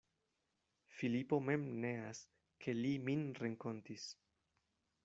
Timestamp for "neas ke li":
1.83-2.95